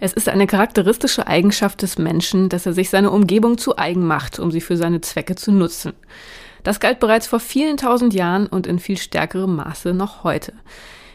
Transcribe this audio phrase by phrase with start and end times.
[0.00, 4.38] Es ist eine charakteristische Eigenschaft des Menschen, dass er sich seine Umgebung zu eigen macht,
[4.38, 5.94] um sie für seine Zwecke zu nutzen.
[6.62, 10.52] Das galt bereits vor vielen tausend Jahren und in viel stärkerem Maße noch heute.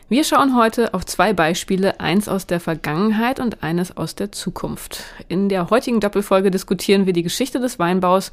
[0.10, 5.04] Wir schauen heute auf zwei Beispiele, eins aus der Vergangenheit und eines aus der Zukunft.
[5.28, 8.32] In der heutigen Doppelfolge diskutieren wir die Geschichte des Weinbaus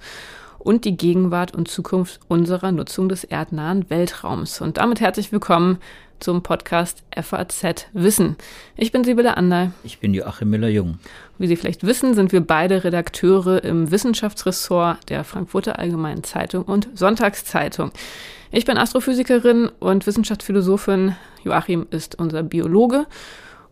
[0.59, 4.61] und die Gegenwart und Zukunft unserer Nutzung des erdnahen Weltraums.
[4.63, 5.79] Und damit herzlich willkommen
[6.21, 8.37] zum Podcast FAZ Wissen.
[8.77, 9.73] Ich bin Sibylle Anderl.
[9.85, 10.99] Ich bin Joachim Müller-Jung.
[11.39, 16.89] Wie Sie vielleicht wissen, sind wir beide Redakteure im Wissenschaftsressort der Frankfurter Allgemeinen Zeitung und
[16.95, 17.93] Sonntagszeitung.
[18.51, 21.17] Ich bin Astrophysikerin und Wissenschaftsphilosophin.
[21.45, 23.07] Joachim ist unser Biologe.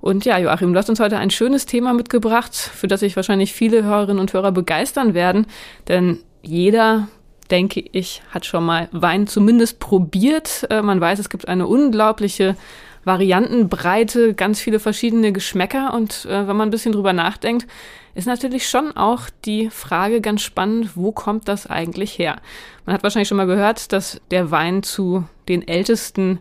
[0.00, 3.55] Und ja, Joachim, du hast uns heute ein schönes Thema mitgebracht, für das sich wahrscheinlich
[3.55, 5.47] viele Hörerinnen und Hörer begeistern werden.
[5.88, 7.08] Denn jeder
[7.54, 10.66] denke ich, hat schon mal Wein zumindest probiert.
[10.70, 12.56] Äh, man weiß, es gibt eine unglaubliche
[13.04, 15.94] Variantenbreite, ganz viele verschiedene Geschmäcker.
[15.94, 17.69] Und äh, wenn man ein bisschen drüber nachdenkt,
[18.16, 22.38] ist natürlich schon auch die Frage ganz spannend, wo kommt das eigentlich her?
[22.86, 26.41] Man hat wahrscheinlich schon mal gehört, dass der Wein zu den ältesten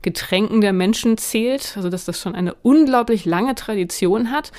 [0.00, 4.52] Getränken der Menschen zählt, also dass das schon eine unglaublich lange Tradition hat.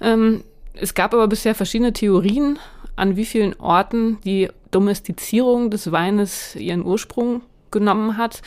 [0.00, 2.58] Ähm, es gab aber bisher verschiedene Theorien,
[2.96, 8.42] an wie vielen Orten die Domestizierung des Weines ihren Ursprung genommen hat.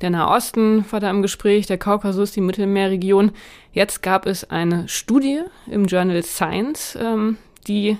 [0.00, 3.32] Der Nahosten war da im Gespräch, der Kaukasus, die Mittelmeerregion.
[3.72, 7.36] Jetzt gab es eine Studie im Journal Science, ähm,
[7.66, 7.98] die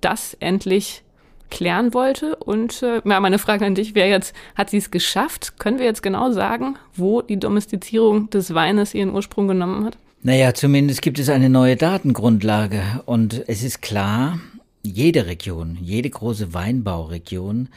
[0.00, 1.02] das endlich
[1.50, 2.36] klären wollte.
[2.36, 5.58] Und äh, ja, meine Frage an dich wäre jetzt, hat sie es geschafft?
[5.58, 9.96] Können wir jetzt genau sagen, wo die Domestizierung des Weines ihren Ursprung genommen hat?
[10.22, 12.82] Naja, zumindest gibt es eine neue Datengrundlage.
[13.04, 14.40] Und es ist klar,
[14.84, 17.68] jede Region, jede große Weinbauregion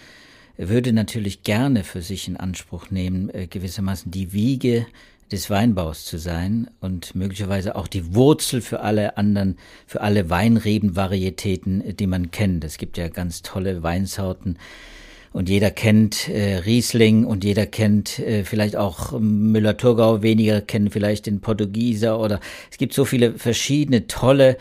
[0.58, 4.86] würde natürlich gerne für sich in Anspruch nehmen, äh, gewissermaßen die Wiege
[5.32, 11.96] des Weinbaus zu sein und möglicherweise auch die Wurzel für alle anderen, für alle Weinrebenvarietäten,
[11.98, 12.64] die man kennt.
[12.64, 14.58] Es gibt ja ganz tolle Weinsorten
[15.34, 21.26] und jeder kennt äh, Riesling und jeder kennt äh, vielleicht auch Müller-Thurgau, weniger kennen vielleicht
[21.26, 22.40] den Portugieser oder
[22.72, 24.58] es gibt so viele verschiedene tolle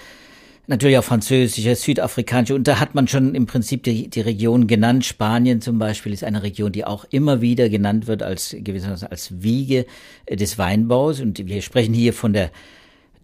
[0.67, 2.55] natürlich auch französische, südafrikanische.
[2.55, 5.05] Und da hat man schon im Prinzip die, die Region genannt.
[5.05, 9.43] Spanien zum Beispiel ist eine Region, die auch immer wieder genannt wird als gewissermaßen als
[9.43, 9.87] Wiege
[10.27, 11.21] äh, des Weinbaus.
[11.21, 12.51] Und wir sprechen hier von der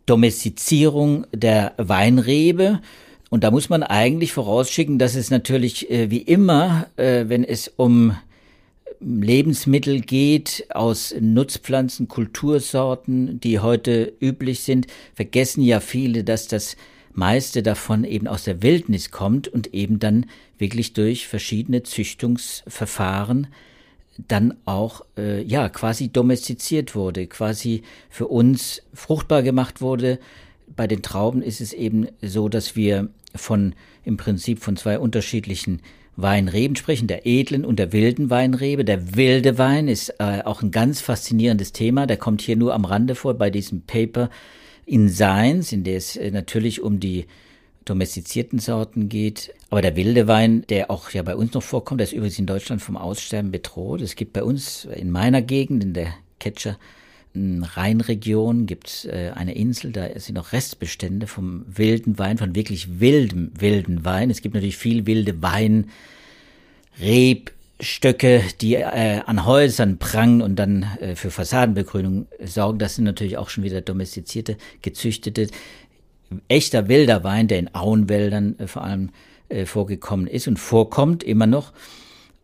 [0.06, 2.80] Domestizierung der Weinrebe.
[3.30, 7.68] Und da muss man eigentlich vorausschicken, dass es natürlich äh, wie immer, äh, wenn es
[7.76, 8.16] um
[9.00, 16.76] Lebensmittel geht aus Nutzpflanzen, Kultursorten, die heute üblich sind, vergessen ja viele, dass das
[17.14, 20.26] meiste davon eben aus der Wildnis kommt und eben dann
[20.58, 23.48] wirklich durch verschiedene Züchtungsverfahren
[24.28, 30.18] dann auch äh, ja quasi domestiziert wurde, quasi für uns fruchtbar gemacht wurde.
[30.74, 33.74] Bei den Trauben ist es eben so, dass wir von
[34.04, 35.80] im Prinzip von zwei unterschiedlichen
[36.16, 38.84] Weinreben sprechen, der edlen und der wilden Weinrebe.
[38.84, 42.84] Der wilde Wein ist äh, auch ein ganz faszinierendes Thema, der kommt hier nur am
[42.84, 44.28] Rande vor bei diesem Paper
[44.86, 47.26] in Science, in der es äh, natürlich um die
[47.84, 49.52] domestizierten Sorten geht.
[49.70, 52.46] Aber der wilde Wein, der auch ja bei uns noch vorkommt, der ist übrigens in
[52.46, 54.00] Deutschland vom Aussterben bedroht.
[54.00, 56.78] Es gibt bei uns in meiner Gegend, in der Ketscher
[57.34, 63.00] Rheinregion, gibt es äh, eine Insel, da sind noch Restbestände vom wilden Wein, von wirklich
[63.00, 64.28] wildem, wilden Wein.
[64.28, 65.88] Es gibt natürlich viel wilde Wein,
[67.00, 72.78] Reb, Stöcke, die äh, an Häusern prangen und dann äh, für Fassadenbegrünung sorgen.
[72.78, 75.48] Das sind natürlich auch schon wieder domestizierte, gezüchtete,
[76.48, 79.10] echter wilder Wein, der in Auenwäldern äh, vor allem
[79.48, 81.72] äh, vorgekommen ist und vorkommt immer noch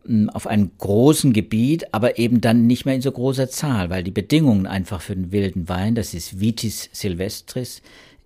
[0.03, 3.89] mh, hm, auf einem großen Gebiet, aber eben dann nicht mehr in so großer Zahl,
[3.89, 7.81] weil die Bedingungen einfach für den wilden Wein, das ist Vitis silvestris,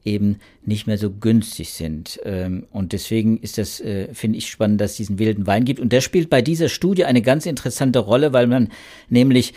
[0.06, 2.20] eben nicht mehr so günstig sind.
[2.24, 5.80] Ähm, und deswegen ist das, äh, finde ich, spannend, dass es diesen wilden Wein gibt.
[5.80, 8.70] Und der spielt bei dieser Studie eine ganz interessante Rolle, weil man
[9.10, 9.54] nämlich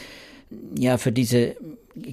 [0.78, 1.56] ja für diese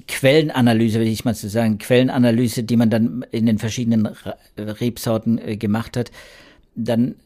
[0.08, 4.08] Quellenanalyse, will ich mal so sagen, Quellenanalyse, die man dann in den verschiedenen
[4.56, 6.10] Rebsorten äh, gemacht hat,
[6.74, 7.16] dann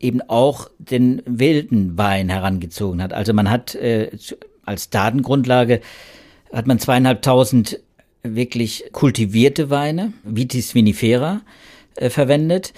[0.00, 3.12] eben auch den wilden Wein herangezogen hat.
[3.12, 4.10] Also man hat äh,
[4.64, 5.80] als Datengrundlage
[6.52, 7.80] hat man zweieinhalbtausend
[8.22, 11.42] wirklich kultivierte Weine, Vitis vinifera,
[11.96, 12.72] äh, verwendet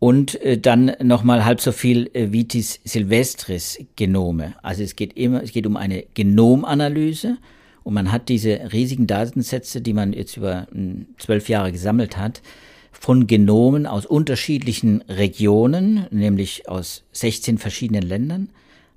[0.00, 4.54] und äh, dann nochmal halb so viel äh, Vitis silvestris Genome.
[4.62, 7.38] Also es geht immer, es geht um eine Genomanalyse
[7.84, 12.42] und man hat diese riesigen Datensätze, die man jetzt über hm, zwölf Jahre gesammelt hat,
[12.90, 18.48] von Genomen aus unterschiedlichen Regionen, nämlich aus 16 verschiedenen Ländern,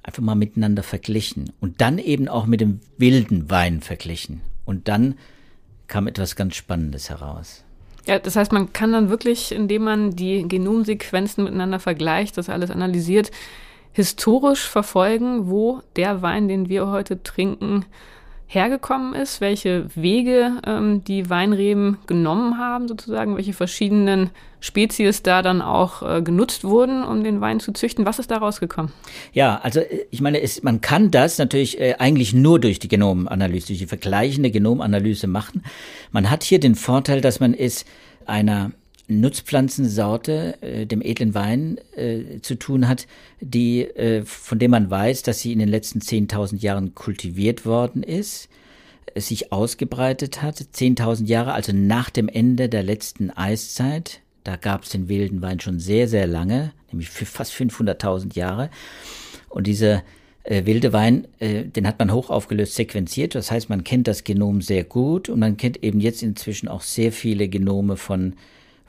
[0.01, 5.13] einfach mal miteinander verglichen und dann eben auch mit dem wilden Wein verglichen und dann
[5.91, 7.65] kam etwas ganz Spannendes heraus.
[8.07, 12.71] Ja, das heißt, man kann dann wirklich, indem man die Genomsequenzen miteinander vergleicht, das alles
[12.71, 13.29] analysiert,
[13.91, 17.85] historisch verfolgen, wo der Wein, den wir heute trinken,
[18.53, 25.61] hergekommen ist, welche Wege ähm, die Weinreben genommen haben, sozusagen, welche verschiedenen Spezies da dann
[25.61, 28.05] auch äh, genutzt wurden, um den Wein zu züchten.
[28.05, 28.91] Was ist da rausgekommen?
[29.31, 32.89] Ja, also äh, ich meine, es, man kann das natürlich äh, eigentlich nur durch die
[32.89, 35.63] Genomanalyse, durch die vergleichende Genomanalyse machen.
[36.11, 37.85] Man hat hier den Vorteil, dass man es
[38.25, 38.71] einer
[39.19, 43.07] Nutzpflanzensorte, äh, dem edlen Wein, äh, zu tun hat,
[43.39, 48.03] die, äh, von dem man weiß, dass sie in den letzten 10.000 Jahren kultiviert worden
[48.03, 48.49] ist,
[49.15, 50.63] sich ausgebreitet hat.
[50.71, 54.21] 10.000 Jahre, also nach dem Ende der letzten Eiszeit.
[54.43, 58.69] Da gab es den wilden Wein schon sehr, sehr lange, nämlich für fast 500.000 Jahre.
[59.49, 60.03] Und dieser
[60.43, 63.35] äh, wilde Wein, äh, den hat man hoch aufgelöst sequenziert.
[63.35, 66.81] Das heißt, man kennt das Genom sehr gut und man kennt eben jetzt inzwischen auch
[66.81, 68.33] sehr viele Genome von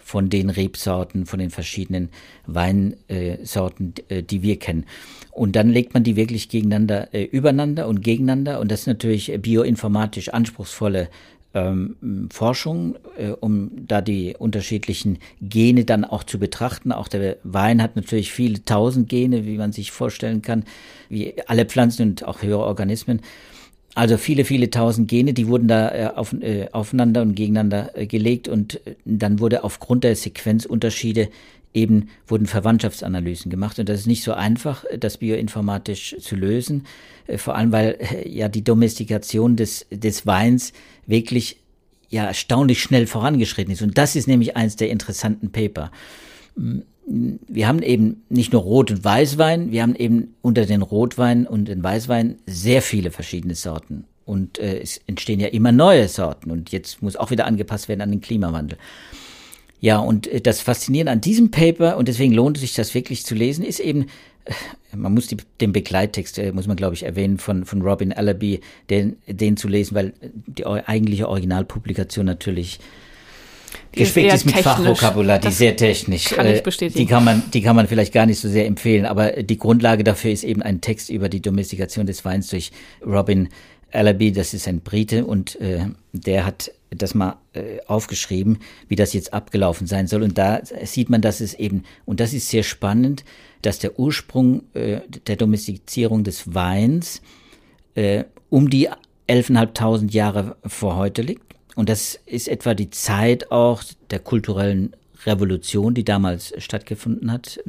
[0.02, 2.10] von den Rebsorten, von den verschiedenen
[2.46, 4.84] Weinsorten, äh, die wir kennen.
[5.30, 8.60] Und dann legt man die wirklich gegeneinander, äh, übereinander und gegeneinander.
[8.60, 11.08] Und das ist natürlich bioinformatisch anspruchsvolle
[11.54, 16.92] ähm, Forschung, äh, um da die unterschiedlichen Gene dann auch zu betrachten.
[16.92, 20.64] Auch der Wein hat natürlich viele tausend Gene, wie man sich vorstellen kann,
[21.08, 23.20] wie alle Pflanzen und auch höhere Organismen.
[23.94, 28.06] Also viele, viele tausend Gene, die wurden da äh, auf, äh, aufeinander und gegeneinander äh,
[28.06, 31.28] gelegt und äh, dann wurde aufgrund der Sequenzunterschiede
[31.74, 33.78] eben wurden Verwandtschaftsanalysen gemacht.
[33.78, 36.86] Und das ist nicht so einfach, das bioinformatisch zu lösen,
[37.26, 40.72] äh, vor allem weil äh, ja die Domestikation des, des Weins
[41.06, 41.58] wirklich
[42.08, 43.82] ja erstaunlich schnell vorangeschritten ist.
[43.82, 45.90] Und das ist nämlich eins der interessanten Paper
[47.06, 51.66] wir haben eben nicht nur Rot- und Weißwein, wir haben eben unter den Rotwein und
[51.66, 54.04] den Weißwein sehr viele verschiedene Sorten.
[54.24, 58.02] Und äh, es entstehen ja immer neue Sorten und jetzt muss auch wieder angepasst werden
[58.02, 58.78] an den Klimawandel.
[59.80, 63.26] Ja, und äh, das Faszinierende an diesem Paper, und deswegen lohnt es sich das wirklich
[63.26, 64.06] zu lesen, ist eben,
[64.44, 64.54] äh,
[64.96, 68.60] man muss die, den Begleittext, äh, muss man glaube ich erwähnen, von, von Robin Allaby,
[68.90, 72.78] den, den zu lesen, weil die eigentliche Originalpublikation natürlich
[73.92, 74.74] Gespickt ist mit technisch.
[74.74, 76.26] Fachvokabular, die das sehr technisch.
[76.26, 76.98] Kann ich äh, bestätigen.
[76.98, 80.04] Die kann man, die kann man vielleicht gar nicht so sehr empfehlen, aber die Grundlage
[80.04, 82.70] dafür ist eben ein Text über die Domestikation des Weins durch
[83.04, 83.48] Robin
[83.92, 88.58] Allaby, das ist ein Brite und äh, der hat das mal äh, aufgeschrieben,
[88.88, 90.22] wie das jetzt abgelaufen sein soll.
[90.22, 93.24] Und da sieht man, dass es eben, und das ist sehr spannend,
[93.62, 97.22] dass der Ursprung äh, der Domestizierung des Weins
[97.94, 98.88] äh, um die
[99.28, 101.51] 11.500 Jahre vor heute liegt.
[101.74, 104.94] Und das ist etwa die Zeit auch der kulturellen
[105.26, 107.60] Revolution, die damals stattgefunden hat,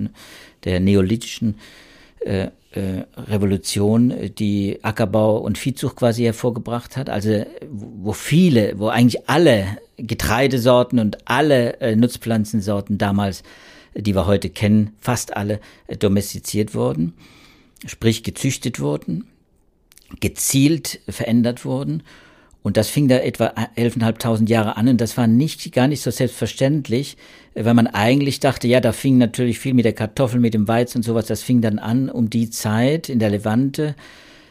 [0.64, 1.56] der neolithischen
[2.26, 7.10] äh, äh, Revolution, die Ackerbau und Viehzucht quasi hervorgebracht hat.
[7.10, 13.44] Also wo viele, wo eigentlich alle Getreidesorten und alle äh, Nutzpflanzensorten damals,
[13.96, 15.60] die wir heute kennen, fast alle
[16.00, 17.14] domestiziert wurden,
[17.86, 19.28] sprich gezüchtet wurden,
[20.20, 22.02] gezielt verändert wurden
[22.64, 26.10] und das fing da etwa 11.500 Jahre an und das war nicht, gar nicht so
[26.10, 27.18] selbstverständlich,
[27.54, 31.00] weil man eigentlich dachte, ja, da fing natürlich viel mit der Kartoffel, mit dem Weizen
[31.00, 33.96] und sowas, das fing dann an um die Zeit in der Levante,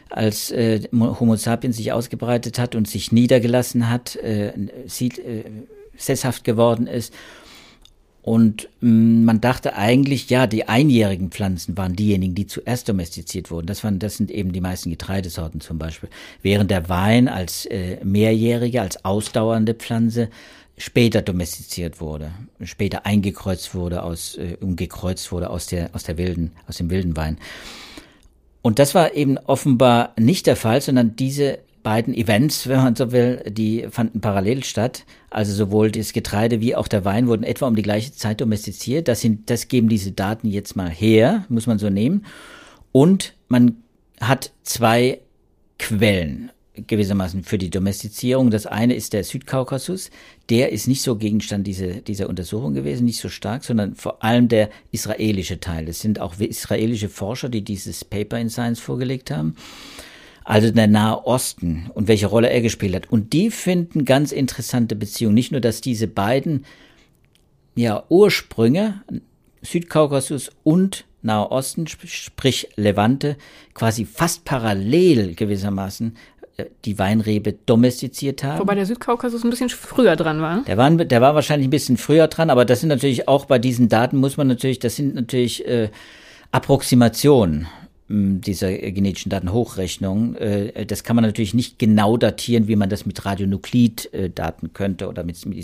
[0.09, 4.53] als äh, Homo sapiens sich ausgebreitet hat und sich niedergelassen hat, äh,
[4.85, 5.43] sieht, äh,
[5.97, 7.13] sesshaft geworden ist
[8.23, 13.67] und mm, man dachte eigentlich, ja, die einjährigen Pflanzen waren diejenigen, die zuerst domestiziert wurden.
[13.67, 16.09] Das, waren, das sind eben die meisten Getreidesorten zum Beispiel.
[16.41, 20.29] Während der Wein als äh, mehrjährige, als ausdauernde Pflanze
[20.77, 22.31] später domestiziert wurde,
[22.63, 27.17] später eingekreuzt wurde aus, äh, umgekreuzt wurde aus der, aus der wilden, aus dem wilden
[27.17, 27.37] Wein.
[28.61, 33.11] Und das war eben offenbar nicht der Fall, sondern diese beiden Events, wenn man so
[33.11, 35.05] will, die fanden parallel statt.
[35.29, 39.07] Also sowohl das Getreide wie auch der Wein wurden etwa um die gleiche Zeit domestiziert.
[39.07, 42.25] Das sind, das geben diese Daten jetzt mal her, muss man so nehmen.
[42.91, 43.77] Und man
[44.21, 45.19] hat zwei
[45.77, 48.49] Quellen gewissermaßen für die Domestizierung.
[48.49, 50.09] Das eine ist der Südkaukasus.
[50.49, 54.47] Der ist nicht so Gegenstand dieser, dieser Untersuchung gewesen, nicht so stark, sondern vor allem
[54.47, 55.87] der israelische Teil.
[55.87, 59.55] Es sind auch israelische Forscher, die dieses Paper in Science vorgelegt haben
[60.45, 63.11] also der Nahe Osten und welche Rolle er gespielt hat.
[63.11, 65.35] Und die finden ganz interessante Beziehungen.
[65.35, 66.65] Nicht nur, dass diese beiden
[67.75, 69.01] ja, Ursprünge,
[69.61, 73.37] Südkaukasus und Nahe Osten, sprich Levante,
[73.73, 76.17] quasi fast parallel gewissermaßen
[76.57, 78.59] äh, die Weinrebe domestiziert haben.
[78.59, 80.63] Wobei der Südkaukasus ein bisschen früher dran war.
[80.63, 83.57] Der war, der war wahrscheinlich ein bisschen früher dran, aber das sind natürlich auch bei
[83.57, 85.89] diesen Daten muss man natürlich, das sind natürlich äh,
[86.51, 87.67] Approximationen.
[88.13, 90.35] Dieser genetischen Datenhochrechnung.
[90.35, 95.23] Äh, das kann man natürlich nicht genau datieren, wie man das mit Radionukliddaten könnte oder
[95.23, 95.57] mit, mit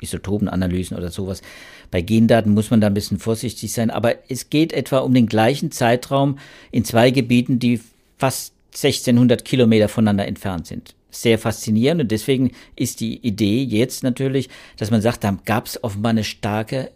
[0.00, 1.42] Isotopenanalysen oder sowas.
[1.90, 5.26] Bei Gendaten muss man da ein bisschen vorsichtig sein, aber es geht etwa um den
[5.26, 6.38] gleichen Zeitraum
[6.70, 7.80] in zwei Gebieten, die
[8.16, 10.94] fast 1600 Kilometer voneinander entfernt sind.
[11.10, 14.48] Sehr faszinierend und deswegen ist die Idee jetzt natürlich,
[14.78, 16.90] dass man sagt, da gab es offenbar eine starke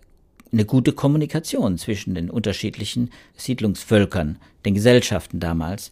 [0.53, 5.91] eine gute Kommunikation zwischen den unterschiedlichen Siedlungsvölkern, den Gesellschaften damals.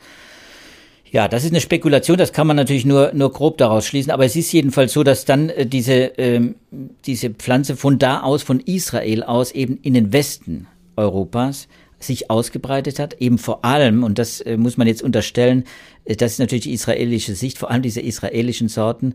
[1.10, 4.24] Ja, das ist eine Spekulation, das kann man natürlich nur, nur grob daraus schließen, aber
[4.24, 6.56] es ist jedenfalls so, dass dann äh, diese, ähm,
[7.06, 11.68] diese Pflanze von da aus, von Israel aus, eben in den Westen Europas
[12.00, 15.64] sich ausgebreitet hat, eben vor allem, und das äh, muss man jetzt unterstellen,
[16.04, 19.14] äh, das ist natürlich die israelische Sicht, vor allem diese israelischen Sorten,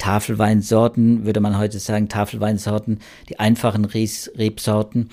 [0.00, 5.10] Tafelweinsorten, würde man heute sagen, Tafelweinsorten, die einfachen Rebsorten,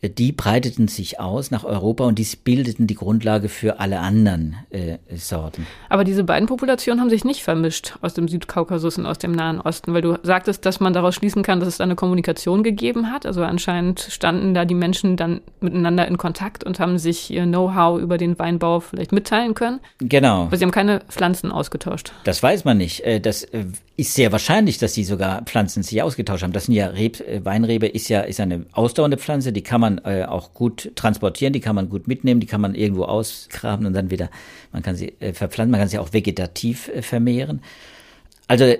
[0.00, 4.98] die breiteten sich aus nach Europa und dies bildeten die Grundlage für alle anderen äh,
[5.16, 5.66] Sorten.
[5.88, 9.60] Aber diese beiden Populationen haben sich nicht vermischt aus dem Südkaukasus und aus dem Nahen
[9.60, 13.10] Osten, weil du sagtest, dass man daraus schließen kann, dass es da eine Kommunikation gegeben
[13.10, 13.26] hat.
[13.26, 18.00] Also anscheinend standen da die Menschen dann miteinander in Kontakt und haben sich ihr Know-how
[18.00, 19.80] über den Weinbau vielleicht mitteilen können.
[19.98, 20.44] Genau.
[20.44, 22.12] Aber sie haben keine Pflanzen ausgetauscht.
[22.22, 23.00] Das weiß man nicht.
[23.00, 23.64] Äh, das äh,
[23.98, 26.52] ist sehr wahrscheinlich, dass sie sogar Pflanzen sich ausgetauscht haben.
[26.52, 29.98] Das sind ja Reb, äh, Weinrebe ist ja ist eine ausdauernde Pflanze, die kann man
[30.04, 33.94] äh, auch gut transportieren, die kann man gut mitnehmen, die kann man irgendwo ausgraben und
[33.94, 34.30] dann wieder,
[34.72, 37.60] man kann sie äh, verpflanzen, man kann sie auch vegetativ äh, vermehren.
[38.46, 38.72] Also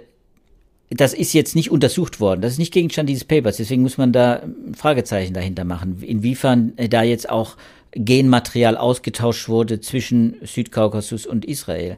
[0.90, 4.12] das ist jetzt nicht untersucht worden, das ist nicht Gegenstand dieses Papers, deswegen muss man
[4.12, 4.42] da
[4.76, 7.56] Fragezeichen dahinter machen, inwiefern äh, da jetzt auch
[7.92, 11.96] Genmaterial ausgetauscht wurde zwischen Südkaukasus und Israel.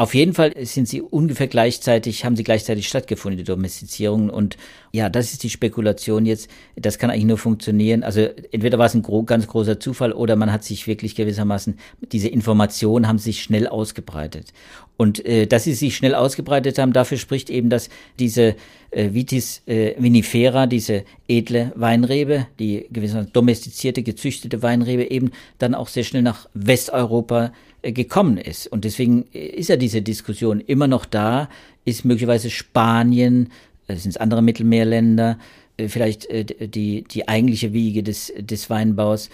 [0.00, 4.30] Auf jeden Fall sind sie ungefähr gleichzeitig, haben sie gleichzeitig stattgefunden, die Domestizierungen.
[4.30, 4.56] Und
[4.92, 6.48] ja, das ist die Spekulation jetzt.
[6.76, 8.04] Das kann eigentlich nur funktionieren.
[8.04, 8.20] Also
[8.52, 11.80] entweder war es ein gro ganz großer Zufall oder man hat sich wirklich gewissermaßen,
[12.12, 14.52] diese Informationen haben sich schnell ausgebreitet.
[14.96, 17.88] Und äh, dass sie sich schnell ausgebreitet haben, dafür spricht eben, dass
[18.20, 18.54] diese
[18.92, 25.88] äh, Vitis äh, vinifera, diese edle Weinrebe, die gewissermaßen domestizierte, gezüchtete Weinrebe, eben dann auch
[25.88, 28.66] sehr schnell nach Westeuropa gekommen ist.
[28.66, 31.48] Und deswegen ist ja diese Diskussion immer noch da,
[31.84, 33.50] ist möglicherweise Spanien,
[33.86, 35.38] äh, sind es andere Mittelmeerländer,
[35.76, 36.28] äh, vielleicht
[36.74, 39.30] die, die eigentliche Wiege des, des Weinbaus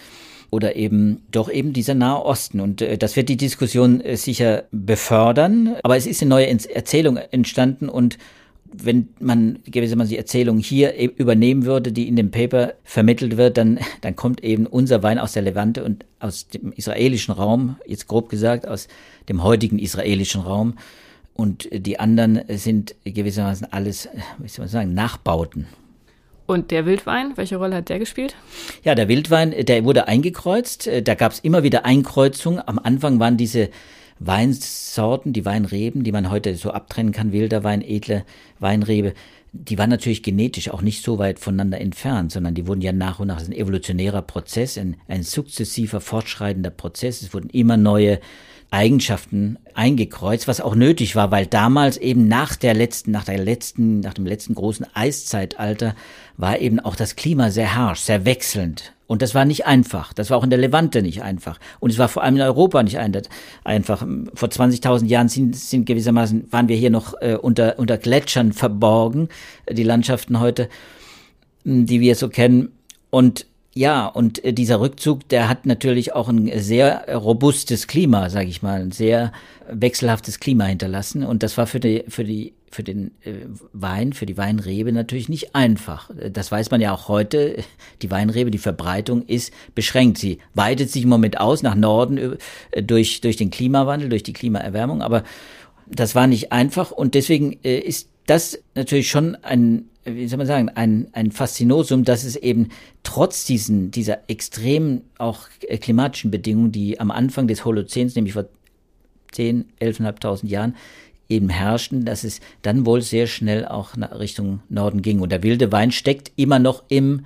[0.51, 2.59] oder eben doch eben dieser Nahe Osten.
[2.59, 5.75] Und äh, das wird die Diskussion äh, sicher befördern.
[5.83, 8.17] Aber es ist eine neue Erzählung entstanden und
[8.83, 13.57] wenn man gewissermaßen die Erzählung hier e-, übernehmen würde, die in dem Paper vermittelt wird,
[13.57, 18.07] dann, dann kommt eben unser Wein aus der Levante und aus dem israelischen Raum, jetzt
[18.07, 18.87] grob gesagt, aus
[19.29, 20.75] dem heutigen israelischen Raum.
[21.33, 25.67] Und die anderen sind gewissermaßen alles, wie soll man sagen, Nachbauten.
[26.47, 28.35] Und der Wildwein, welche Rolle hat der gespielt?
[28.83, 30.89] Ja, der Wildwein, der wurde eingekreuzt.
[31.03, 32.61] Da gab es immer wieder Einkreuzungen.
[32.65, 33.69] Am Anfang waren diese
[34.19, 38.23] Weinsorten, die Weinreben, die man heute so abtrennen kann, wilder Wein, edle
[38.59, 39.13] Weinrebe,
[39.51, 43.19] die waren natürlich genetisch auch nicht so weit voneinander entfernt, sondern die wurden ja nach
[43.19, 47.21] und nach, das ist ein evolutionärer Prozess, ein, ein sukzessiver, fortschreitender Prozess.
[47.21, 48.19] Es wurden immer neue
[48.71, 54.01] Eigenschaften eingekreuzt, was auch nötig war, weil damals eben nach der letzten, nach der letzten,
[54.01, 55.95] nach dem letzten großen Eiszeitalter
[56.35, 58.94] war eben auch das Klima sehr harsch, sehr wechselnd.
[59.07, 60.13] Und das war nicht einfach.
[60.13, 61.59] Das war auch in der Levante nicht einfach.
[61.79, 64.05] Und es war vor allem in Europa nicht einfach.
[64.33, 69.29] Vor 20.000 Jahren sind, sind gewissermaßen, waren wir hier noch äh, unter, unter Gletschern verborgen,
[69.69, 70.69] die Landschaften heute,
[71.63, 72.71] die wir so kennen.
[73.11, 73.45] Und
[73.75, 78.63] ja, und äh, dieser Rückzug, der hat natürlich auch ein sehr robustes Klima, sage ich
[78.63, 79.31] mal, ein sehr
[79.69, 81.23] wechselhaftes Klima hinterlassen.
[81.23, 83.33] Und das war für die, für die, für den äh,
[83.73, 86.09] Wein, für die Weinrebe natürlich nicht einfach.
[86.31, 87.57] Das weiß man ja auch heute.
[88.01, 90.17] Die Weinrebe, die Verbreitung ist beschränkt.
[90.17, 92.37] Sie weitet sich im Moment aus nach Norden
[92.71, 95.01] äh, durch, durch den Klimawandel, durch die Klimaerwärmung.
[95.01, 95.23] Aber
[95.87, 100.69] das war nicht einfach und deswegen ist das natürlich schon ein wie soll man sagen,
[100.69, 102.69] ein, ein Faszinosum, dass es eben
[103.03, 108.45] trotz diesen, dieser extremen auch äh, klimatischen Bedingungen, die am Anfang des Holozäns, nämlich vor
[109.31, 110.75] 10, 11.500 Jahren,
[111.29, 115.19] eben herrschten, dass es dann wohl sehr schnell auch Richtung Norden ging.
[115.19, 117.25] Und der wilde Wein steckt immer noch im,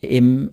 [0.00, 0.50] im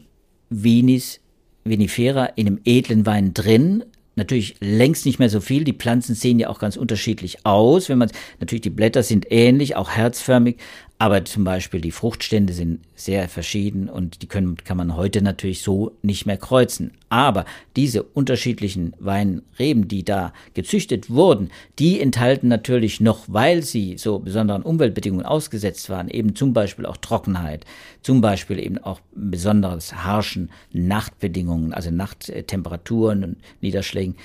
[0.49, 1.19] Vinis
[1.63, 3.83] vinifera, in dem edlen Wein drin,
[4.19, 5.63] natürlich längst nicht mehr so viel.
[5.63, 7.89] Die Pflanzen sehen ja auch ganz unterschiedlich aus.
[7.89, 10.57] Wenn man natürlich die Blätter sind ähnlich, auch herzförmig,
[11.01, 15.61] aber zum Beispiel die Fruchtstände sind sehr verschieden und die können, kann man heute natürlich
[15.61, 16.91] so nicht mehr kreuzen.
[17.07, 17.45] Aber
[17.77, 24.61] diese unterschiedlichen Weinreben, die da gezüchtet wurden, die enthalten natürlich noch, weil sie so besonderen
[24.61, 27.65] Umweltbedingungen ausgesetzt waren, eben zum Beispiel auch Trockenheit,
[28.03, 34.17] zum Beispiel eben auch besonders harschen Nachtbedingungen, also Nachttemperaturen und Niederschlägen,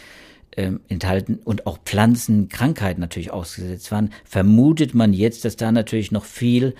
[0.57, 6.25] ähm, enthalten und auch Pflanzenkrankheiten natürlich ausgesetzt waren, vermutet man jetzt, dass da natürlich noch
[6.25, 6.75] viel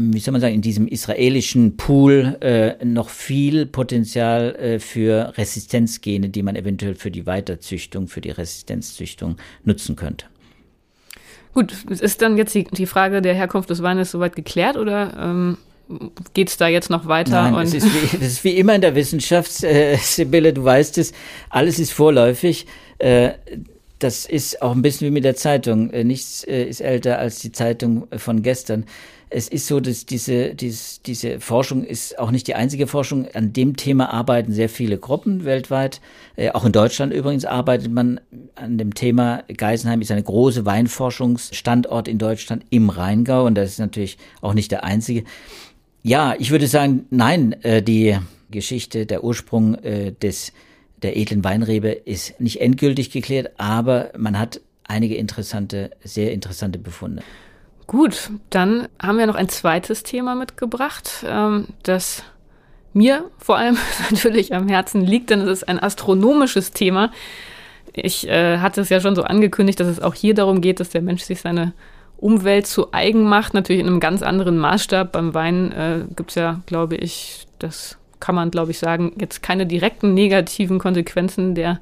[0.00, 6.28] wie soll man sagen, in diesem israelischen Pool äh, noch viel Potenzial äh, für Resistenzgene,
[6.28, 10.26] die man eventuell für die Weiterzüchtung, für die Resistenzzüchtung nutzen könnte.
[11.52, 15.58] Gut, ist dann jetzt die, die Frage der Herkunft des Weines soweit geklärt oder ähm,
[16.34, 17.50] geht es da jetzt noch weiter?
[17.50, 20.98] Nein, es ist, wie, das ist wie immer in der Wissenschaft, äh, Sibylle, du weißt
[20.98, 21.12] es,
[21.50, 22.66] alles ist vorläufig.
[22.98, 23.32] Äh,
[23.98, 25.90] das ist auch ein bisschen wie mit der Zeitung.
[25.90, 28.84] Äh, nichts äh, ist älter als die Zeitung von gestern.
[29.30, 33.26] Es ist so, dass diese, diese, diese Forschung ist auch nicht die einzige Forschung.
[33.34, 36.00] An dem Thema arbeiten sehr viele Gruppen weltweit.
[36.36, 38.20] Äh, auch in Deutschland übrigens arbeitet man
[38.54, 39.42] an dem Thema.
[39.54, 44.70] Geisenheim ist eine große Weinforschungsstandort in Deutschland im Rheingau und das ist natürlich auch nicht
[44.70, 45.24] der einzige.
[46.02, 48.18] Ja, ich würde sagen, nein, äh, die
[48.50, 50.52] Geschichte, der Ursprung äh, des
[51.02, 57.22] der edlen Weinrebe ist nicht endgültig geklärt, aber man hat einige interessante, sehr interessante Befunde.
[57.86, 62.24] Gut, dann haben wir noch ein zweites Thema mitgebracht, ähm, das
[62.92, 63.78] mir vor allem
[64.10, 67.12] natürlich am Herzen liegt, denn es ist ein astronomisches Thema.
[67.92, 70.90] Ich äh, hatte es ja schon so angekündigt, dass es auch hier darum geht, dass
[70.90, 71.72] der Mensch sich seine
[72.18, 75.12] Umwelt zu eigen macht, natürlich in einem ganz anderen Maßstab.
[75.12, 79.42] Beim Wein äh, gibt es ja, glaube ich, das kann man, glaube ich, sagen, jetzt
[79.42, 81.80] keine direkten negativen Konsequenzen der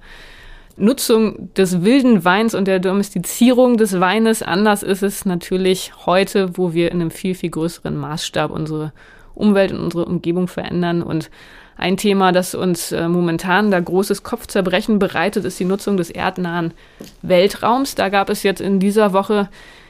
[0.77, 4.43] Nutzung des wilden Weins und der Domestizierung des Weines.
[4.43, 8.93] Anders ist es natürlich heute, wo wir in einem viel, viel größeren Maßstab unsere
[9.35, 11.03] Umwelt und unsere Umgebung verändern.
[11.03, 11.31] Und
[11.79, 16.75] ein Thema, das uns äh, momentan da großes Kopfzerbrechen bereitet, ist die Nutzung des erdnahen
[17.23, 17.95] Weltraums.
[17.95, 19.49] Da gab es jetzt in dieser Woche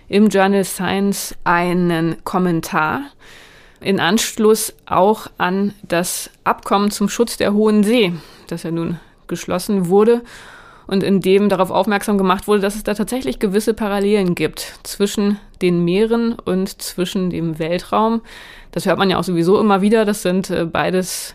[0.08, 3.02] im Journal Science einen Kommentar
[3.80, 8.12] in Anschluss auch an das Abkommen zum Schutz der Hohen See,
[8.48, 10.22] das ja nun geschlossen wurde
[10.86, 15.38] und in dem darauf aufmerksam gemacht wurde, dass es da tatsächlich gewisse Parallelen gibt zwischen
[15.60, 18.22] den Meeren und zwischen dem Weltraum.
[18.72, 20.04] Das hört man ja auch sowieso immer wieder.
[20.04, 21.34] Das sind äh, beides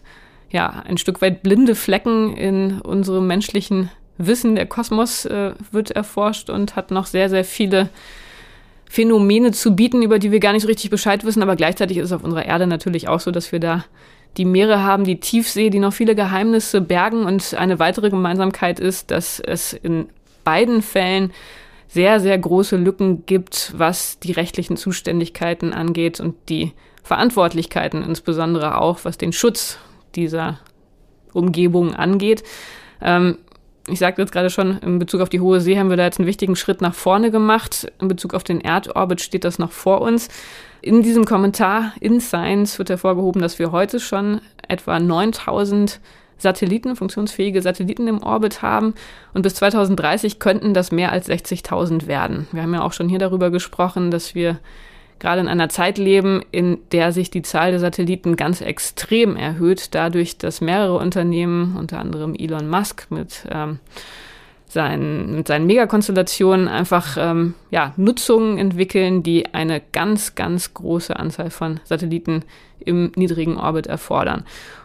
[0.49, 4.55] ja ein Stück weit blinde Flecken in unserem menschlichen Wissen.
[4.55, 7.89] Der Kosmos äh, wird erforscht und hat noch sehr, sehr viele
[8.91, 12.11] Phänomene zu bieten, über die wir gar nicht richtig Bescheid wissen, aber gleichzeitig ist es
[12.11, 13.85] auf unserer Erde natürlich auch so, dass wir da
[14.35, 19.09] die Meere haben, die Tiefsee, die noch viele Geheimnisse bergen und eine weitere Gemeinsamkeit ist,
[19.09, 20.09] dass es in
[20.43, 21.31] beiden Fällen
[21.87, 28.99] sehr, sehr große Lücken gibt, was die rechtlichen Zuständigkeiten angeht und die Verantwortlichkeiten, insbesondere auch
[29.03, 29.77] was den Schutz
[30.15, 30.59] dieser
[31.31, 32.43] Umgebung angeht.
[33.01, 33.37] Ähm,
[33.87, 36.19] ich sagte jetzt gerade schon, in Bezug auf die hohe See haben wir da jetzt
[36.19, 37.91] einen wichtigen Schritt nach vorne gemacht.
[37.99, 40.29] In Bezug auf den Erdorbit steht das noch vor uns.
[40.81, 45.99] In diesem Kommentar in Science wird hervorgehoben, dass wir heute schon etwa 9000
[46.37, 48.95] Satelliten, funktionsfähige Satelliten im Orbit haben
[49.33, 52.47] und bis 2030 könnten das mehr als 60.000 werden.
[52.51, 54.59] Wir haben ja auch schon hier darüber gesprochen, dass wir
[55.21, 59.93] gerade in einer Zeit leben, in der sich die Zahl der Satelliten ganz extrem erhöht,
[59.93, 63.79] dadurch, dass mehrere Unternehmen, unter anderem Elon Musk mit, ähm,
[64.67, 71.51] seinen, mit seinen Megakonstellationen einfach ähm, ja, Nutzungen entwickeln, die eine ganz, ganz große Anzahl
[71.51, 72.43] von Satelliten
[72.79, 74.43] im niedrigen Orbit erfordern.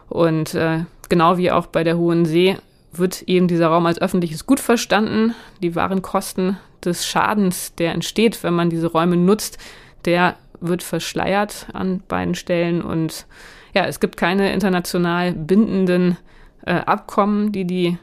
[0.09, 2.57] Und äh, genau wie auch bei der Hohen See
[2.92, 5.35] wird eben dieser Raum als öffentliches Gut verstanden.
[5.62, 9.59] Die wahren Kosten des Schadens, der entsteht, wenn man diese Räume nutzt,
[10.07, 13.27] der wird verschleiert an beiden Stellen und
[13.75, 16.16] ja, es gibt keine international bindenden
[16.64, 17.99] äh, Abkommen, die, die,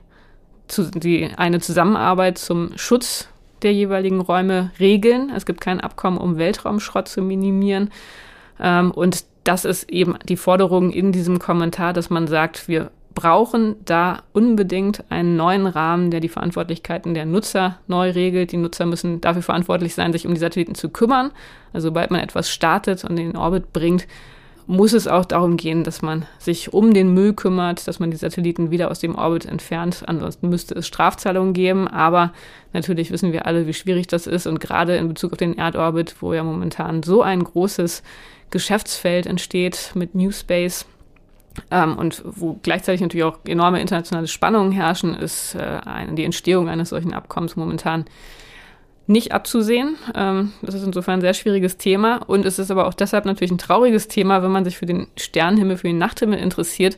[0.67, 3.27] zu, die eine Zusammenarbeit zum Schutz
[3.63, 5.31] der jeweiligen Räume regeln.
[5.35, 7.89] Es gibt kein Abkommen, um Weltraumschrott zu minimieren.
[8.59, 13.75] Ähm, und das ist eben die Forderung in diesem Kommentar, dass man sagt, wir brauchen
[13.85, 18.51] da unbedingt einen neuen Rahmen, der die Verantwortlichkeiten der Nutzer neu regelt.
[18.51, 21.31] Die Nutzer müssen dafür verantwortlich sein, sich um die Satelliten zu kümmern.
[21.73, 24.07] Also sobald man etwas startet und in den Orbit bringt,
[24.65, 28.17] muss es auch darum gehen, dass man sich um den Müll kümmert, dass man die
[28.17, 30.03] Satelliten wieder aus dem Orbit entfernt.
[30.05, 31.87] Ansonsten müsste es Strafzahlungen geben.
[31.87, 32.33] Aber
[32.71, 34.47] natürlich wissen wir alle, wie schwierig das ist.
[34.47, 38.03] Und gerade in Bezug auf den Erdorbit, wo ja momentan so ein großes
[38.51, 40.85] Geschäftsfeld entsteht mit New Space,
[41.71, 45.79] Ähm, und wo gleichzeitig natürlich auch enorme internationale Spannungen herrschen, ist äh,
[46.13, 48.05] die Entstehung eines solchen Abkommens momentan
[49.05, 49.97] nicht abzusehen.
[50.15, 53.51] Ähm, das ist insofern ein sehr schwieriges Thema und es ist aber auch deshalb natürlich
[53.51, 56.97] ein trauriges Thema, wenn man sich für den Sternenhimmel, für den Nachthimmel interessiert.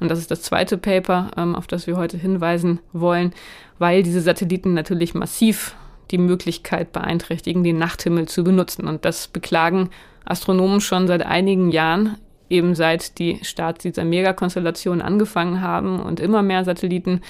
[0.00, 3.32] Und das ist das zweite Paper, ähm, auf das wir heute hinweisen wollen,
[3.78, 5.76] weil diese Satelliten natürlich massiv
[6.10, 8.88] die Möglichkeit beeinträchtigen, den Nachthimmel zu benutzen.
[8.88, 9.90] Und das beklagen
[10.24, 12.16] Astronomen schon seit einigen Jahren,
[12.52, 17.20] eben seit die Starts dieser Megakonstellation angefangen haben und immer mehr Satelliten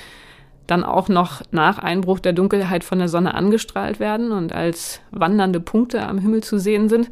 [0.66, 5.60] dann auch noch nach Einbruch der Dunkelheit von der Sonne angestrahlt werden und als wandernde
[5.60, 7.10] Punkte am Himmel zu sehen sind.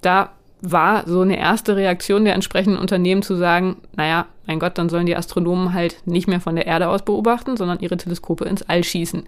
[0.00, 4.88] Da war so eine erste Reaktion der entsprechenden Unternehmen zu sagen, naja, mein Gott, dann
[4.88, 8.62] sollen die Astronomen halt nicht mehr von der Erde aus beobachten, sondern ihre Teleskope ins
[8.62, 9.24] All schießen.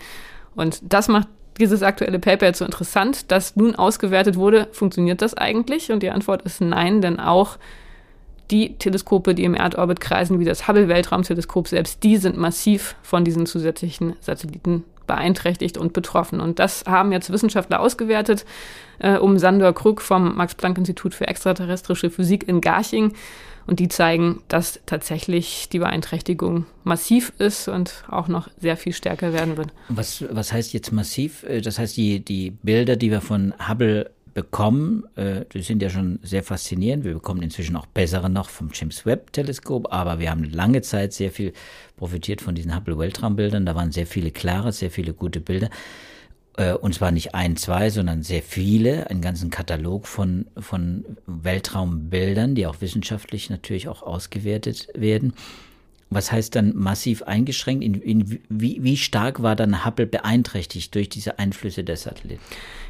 [0.54, 5.34] Und das macht dieses aktuelle Paper jetzt so interessant, dass nun ausgewertet wurde, funktioniert das
[5.34, 5.90] eigentlich?
[5.90, 7.58] Und die Antwort ist nein, denn auch
[8.50, 13.46] die Teleskope, die im Erdorbit kreisen, wie das Hubble-Weltraumteleskop, selbst die sind massiv von diesen
[13.46, 16.40] zusätzlichen Satelliten beeinträchtigt und betroffen.
[16.40, 18.44] Und das haben jetzt Wissenschaftler ausgewertet,
[18.98, 23.12] äh, um Sandor Krug vom Max-Planck-Institut für extraterrestrische Physik in Garching.
[23.66, 29.32] Und die zeigen, dass tatsächlich die Beeinträchtigung massiv ist und auch noch sehr viel stärker
[29.32, 29.70] werden wird.
[29.88, 31.42] Was, was heißt jetzt massiv?
[31.44, 35.88] Äh, das heißt, die, die Bilder, die wir von Hubble bekommen, äh, die sind ja
[35.88, 37.04] schon sehr faszinierend.
[37.04, 41.14] Wir bekommen inzwischen auch bessere noch vom James Webb Teleskop, aber wir haben lange Zeit
[41.14, 41.54] sehr viel
[41.96, 43.64] profitiert von diesen Hubble Weltraumbildern.
[43.64, 45.70] Da waren sehr viele klare, sehr viele gute Bilder.
[46.58, 52.54] Äh, und zwar nicht ein, zwei, sondern sehr viele, einen ganzen Katalog von, von Weltraumbildern,
[52.54, 55.32] die auch wissenschaftlich natürlich auch ausgewertet werden.
[56.10, 57.82] Was heißt dann massiv eingeschränkt?
[57.82, 62.42] In, in, wie, wie stark war dann Hubble beeinträchtigt durch diese Einflüsse der Satelliten?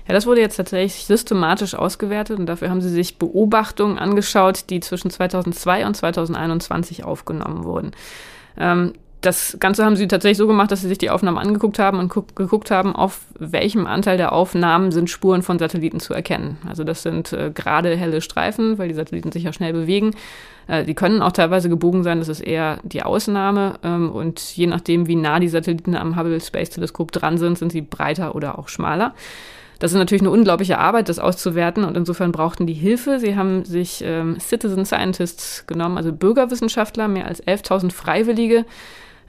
[0.07, 4.81] Ja, das wurde jetzt tatsächlich systematisch ausgewertet und dafür haben sie sich Beobachtungen angeschaut, die
[4.81, 7.93] zwischen 2002 und 2021 aufgenommen wurden.
[8.57, 8.93] Ähm,
[9.27, 12.13] das Ganze haben sie tatsächlich so gemacht, dass sie sich die Aufnahmen angeguckt haben und
[12.37, 16.59] geguckt haben, auf welchem Anteil der Aufnahmen sind Spuren von Satelliten zu erkennen.
[16.69, 20.13] Also das sind äh, gerade helle Streifen, weil die Satelliten sich ja schnell bewegen.
[20.69, 23.81] Äh, die können auch teilweise gebogen sein, das ist eher die Ausnahme.
[23.83, 27.73] Ähm, und je nachdem, wie nah die Satelliten am Hubble Space Teleskop dran sind, sind
[27.73, 29.15] sie breiter oder auch schmaler.
[29.79, 33.21] Das ist natürlich eine unglaubliche Arbeit, das auszuwerten und insofern brauchten die Hilfe.
[33.21, 38.65] Sie haben sich ähm, Citizen Scientists genommen, also Bürgerwissenschaftler, mehr als 11.000 Freiwillige,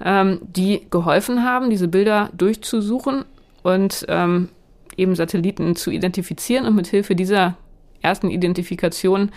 [0.03, 3.25] ähm, die geholfen haben, diese Bilder durchzusuchen
[3.63, 4.49] und ähm,
[4.95, 7.57] eben Satelliten zu identifizieren und mit Hilfe dieser
[8.01, 9.31] ersten Identifikation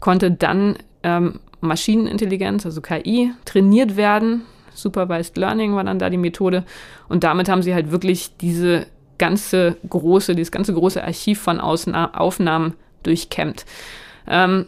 [0.00, 4.42] konnte dann ähm, Maschinenintelligenz, also KI, trainiert werden.
[4.74, 6.64] Supervised Learning war dann da die Methode.
[7.08, 8.86] Und damit haben sie halt wirklich diese
[9.18, 13.64] ganze große, dieses ganze große Archiv von Ausna Aufnahmen durchkämmt.
[14.28, 14.66] Ähm,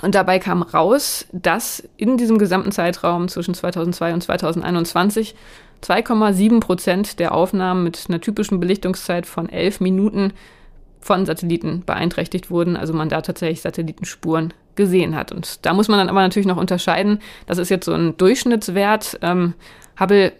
[0.00, 5.34] und dabei kam raus, dass in diesem gesamten Zeitraum zwischen 2002 und 2021
[5.82, 10.32] 2,7 Prozent der Aufnahmen mit einer typischen Belichtungszeit von 11 Minuten
[11.00, 15.32] von Satelliten beeinträchtigt wurden, also man da tatsächlich Satellitenspuren gesehen hat.
[15.32, 19.18] Und da muss man dann aber natürlich noch unterscheiden, das ist jetzt so ein Durchschnittswert.
[19.22, 19.54] Ähm,
[19.98, 20.32] Hubble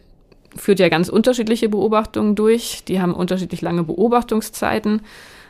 [0.56, 2.84] führt ja ganz unterschiedliche Beobachtungen durch.
[2.86, 5.02] Die haben unterschiedlich lange Beobachtungszeiten,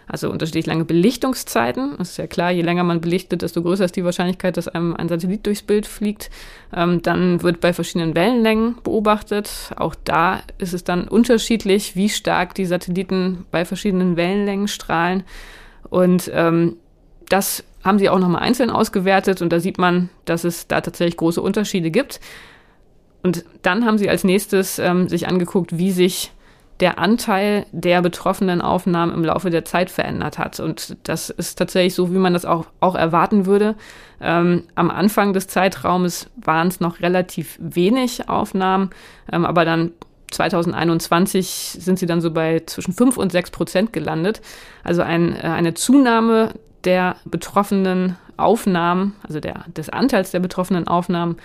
[0.06, 1.94] also unterschiedlich lange Belichtungszeiten.
[1.98, 4.94] Es ist ja klar, je länger man belichtet, desto größer ist die Wahrscheinlichkeit, dass einem
[4.94, 6.30] ein Satellit durchs Bild fliegt.
[6.74, 9.70] Ähm, dann wird bei verschiedenen Wellenlängen beobachtet.
[9.76, 15.24] Auch da ist es dann unterschiedlich, wie stark die Satelliten bei verschiedenen Wellenlängen strahlen.
[15.88, 16.76] Und ähm,
[17.28, 21.16] das haben sie auch nochmal einzeln ausgewertet und da sieht man, dass es da tatsächlich
[21.16, 22.20] große Unterschiede gibt.
[23.22, 26.32] Und dann haben sie als nächstes ähm, sich angeguckt, wie sich
[26.80, 30.58] der Anteil der betroffenen Aufnahmen im Laufe der Zeit verändert hat.
[30.58, 33.76] Und das ist tatsächlich so, wie man das auch, auch erwarten würde.
[34.20, 38.90] Ähm, am Anfang des Zeitraumes waren es noch relativ wenig Aufnahmen,
[39.30, 39.92] ähm, aber dann
[40.32, 44.40] 2021 sind sie dann so bei zwischen 5 und 6 Prozent gelandet.
[44.82, 46.54] Also ein, äh, eine Zunahme
[46.84, 51.36] der betroffenen Aufnahmen, also der, des Anteils der betroffenen Aufnahmen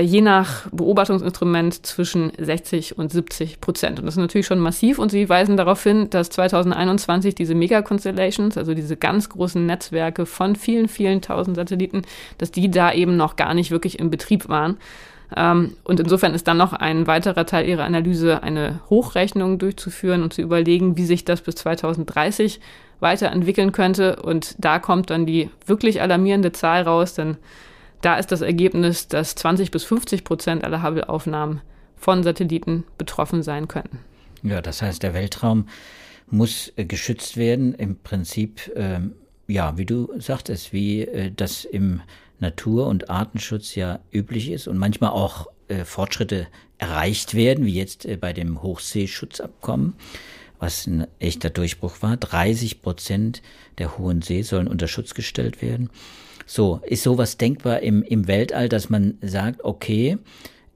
[0.00, 3.98] je nach Beobachtungsinstrument zwischen 60 und 70 Prozent.
[3.98, 8.58] Und das ist natürlich schon massiv und sie weisen darauf hin, dass 2021 diese Mega-Constellations,
[8.58, 12.02] also diese ganz großen Netzwerke von vielen, vielen tausend Satelliten,
[12.38, 14.76] dass die da eben noch gar nicht wirklich in Betrieb waren.
[15.36, 20.32] Ähm, und insofern ist dann noch ein weiterer Teil ihrer Analyse, eine Hochrechnung durchzuführen und
[20.32, 22.60] zu überlegen, wie sich das bis 2030
[23.00, 24.16] weiterentwickeln könnte.
[24.16, 27.36] Und da kommt dann die wirklich alarmierende Zahl raus, denn
[28.00, 31.60] da ist das Ergebnis, dass 20 bis 50 Prozent aller Hubble-Aufnahmen
[31.96, 33.98] von Satelliten betroffen sein könnten.
[34.42, 35.66] Ja, das heißt, der Weltraum
[36.30, 37.74] muss äh, geschützt werden.
[37.74, 39.12] Im Prinzip, ähm,
[39.46, 42.02] ja, wie du sagtest, wie äh, das im
[42.38, 46.46] Natur- und Artenschutz ja üblich ist und manchmal auch äh, Fortschritte
[46.78, 49.94] erreicht werden, wie jetzt äh, bei dem Hochseeschutzabkommen,
[50.60, 52.16] was ein echter Durchbruch war.
[52.16, 53.42] 30 Prozent
[53.78, 55.90] der Hohen See sollen unter Schutz gestellt werden.
[56.50, 60.16] So, ist sowas denkbar im, im Weltall, dass man sagt, okay,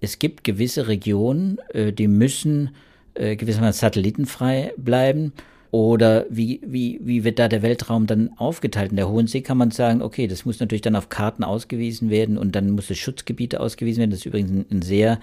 [0.02, 2.74] es gibt gewisse Regionen, äh, die müssen
[3.14, 5.32] äh, gewissermaßen satellitenfrei bleiben
[5.70, 8.90] oder wie, wie, wie wird da der Weltraum dann aufgeteilt?
[8.90, 12.10] In der Hohen See kann man sagen, okay, das muss natürlich dann auf Karten ausgewiesen
[12.10, 14.10] werden und dann muss es Schutzgebiete ausgewiesen werden.
[14.10, 15.20] Das ist übrigens ein, ein sehr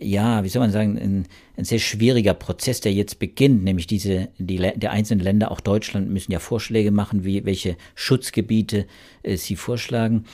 [0.00, 4.28] ja, wie soll man sagen, ein, ein sehr schwieriger Prozess, der jetzt beginnt, nämlich diese,
[4.38, 8.86] die, der einzelnen Länder, auch Deutschland, müssen ja Vorschläge machen, wie, welche Schutzgebiete
[9.22, 10.24] äh, sie vorschlagen.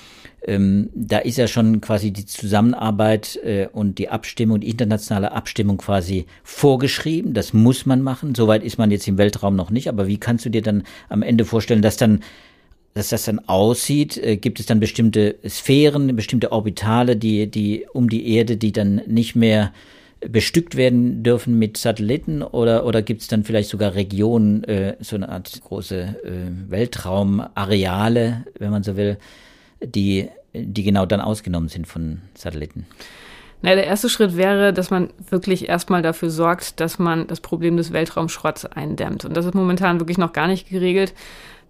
[0.46, 5.78] Ähm, da ist ja schon quasi die Zusammenarbeit äh, und die Abstimmung, die internationale Abstimmung
[5.78, 7.34] quasi vorgeschrieben.
[7.34, 8.36] Das muss man machen.
[8.36, 9.88] Soweit ist man jetzt im Weltraum noch nicht.
[9.88, 12.20] Aber wie kannst du dir dann am Ende vorstellen, dass dann
[12.96, 14.16] dass das dann aussieht?
[14.16, 19.02] Äh, gibt es dann bestimmte Sphären, bestimmte Orbitale, die, die um die Erde, die dann
[19.06, 19.72] nicht mehr
[20.20, 25.14] bestückt werden dürfen mit Satelliten oder, oder gibt es dann vielleicht sogar Regionen, äh, so
[25.14, 29.18] eine Art große äh, Weltraumareale, wenn man so will,
[29.84, 32.86] die, die genau dann ausgenommen sind von Satelliten?
[33.60, 37.76] Na, der erste Schritt wäre, dass man wirklich erstmal dafür sorgt, dass man das Problem
[37.76, 39.26] des Weltraumschrotts eindämmt.
[39.26, 41.12] Und das ist momentan wirklich noch gar nicht geregelt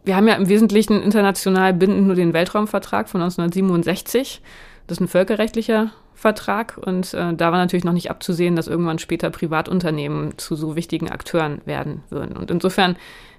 [0.07, 4.41] wir haben ja im Wesentlichen international bindend nur den Weltraumvertrag von 1967.
[4.87, 9.01] Das ist ein völkerrechtlicher Vertrag und äh, da war natürlich noch nicht abzusehen, dass irgendwann
[9.01, 12.37] später Privatunternehmen zu so wichtigen Akteuren werden würden.
[12.37, 12.97] Und insofern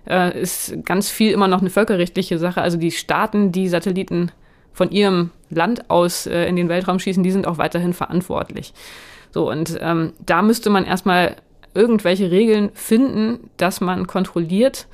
[0.07, 2.61] äh, ist ganz viel immer noch eine völkerrechtliche Sache.
[2.61, 4.31] Also die Staaten, die Satelliten
[4.73, 8.73] von ihrem Land aus äh, in den Weltraum schießen, die sind auch weiterhin verantwortlich.
[9.31, 11.37] So, und ähm, da müsste man erstmal
[11.73, 14.87] irgendwelche Regeln finden, dass man kontrolliert,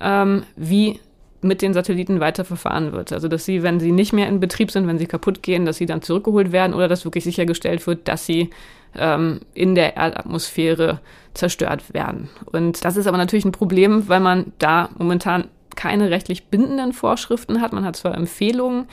[0.00, 0.98] ähm, wie
[1.42, 3.12] mit den Satelliten weiterverfahren wird.
[3.12, 5.76] Also dass sie, wenn sie nicht mehr in Betrieb sind, wenn sie kaputt gehen, dass
[5.76, 8.50] sie dann zurückgeholt werden oder dass wirklich sichergestellt wird, dass sie
[8.96, 11.00] ähm, in der Erdatmosphäre
[11.34, 12.28] zerstört werden.
[12.46, 17.60] Und das ist aber natürlich ein Problem, weil man da momentan keine rechtlich bindenden Vorschriften
[17.60, 17.72] hat.
[17.72, 18.86] Man hat zwar Empfehlungen,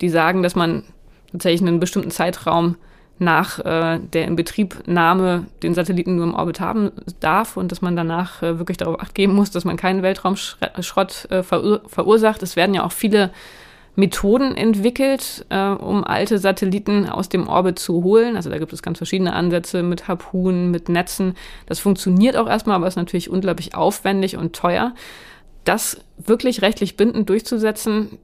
[0.00, 0.84] die sagen, dass man
[1.32, 2.76] tatsächlich einen bestimmten Zeitraum
[3.18, 8.42] nach äh, der Inbetriebnahme den Satelliten nur im Orbit haben darf und dass man danach
[8.42, 12.42] äh, wirklich darauf acht geben muss, dass man keinen Weltraumschrott äh, verur verursacht.
[12.42, 13.30] Es werden ja auch viele
[13.96, 18.36] Methoden entwickelt, äh, um alte Satelliten aus dem Orbit zu holen.
[18.36, 21.34] Also da gibt es ganz verschiedene Ansätze mit Harpunen, mit Netzen.
[21.66, 24.94] Das funktioniert auch erstmal, aber ist natürlich unglaublich aufwendig und teuer.
[25.64, 28.18] Das wirklich rechtlich bindend durchzusetzen,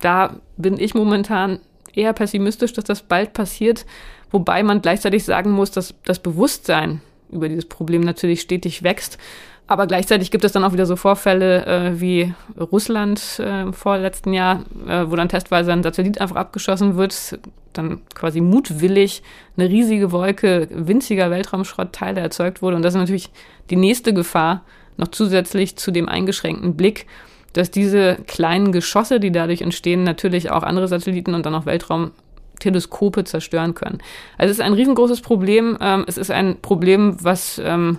[0.00, 1.60] da bin ich momentan
[1.94, 3.86] eher pessimistisch, dass das bald passiert,
[4.30, 7.00] wobei man gleichzeitig sagen muss, dass das Bewusstsein
[7.30, 9.18] über dieses Problem natürlich stetig wächst.
[9.66, 14.64] Aber gleichzeitig gibt es dann auch wieder so Vorfälle äh, wie Russland äh, vorletzten Jahr,
[14.88, 17.38] äh, wo dann testweise ein Satellit einfach abgeschossen wird,
[17.72, 19.22] dann quasi mutwillig
[19.56, 22.74] eine riesige Wolke winziger Weltraumschrottteile erzeugt wurde.
[22.74, 23.30] Und das ist natürlich
[23.70, 24.64] die nächste Gefahr,
[24.96, 27.06] noch zusätzlich zu dem eingeschränkten Blick,
[27.52, 33.24] dass diese kleinen Geschosse, die dadurch entstehen, natürlich auch andere Satelliten und dann auch Weltraumteleskope
[33.24, 33.98] zerstören können.
[34.38, 35.76] Also es ist ein riesengroßes Problem.
[35.80, 37.98] Ähm, es ist ein Problem, was, ähm,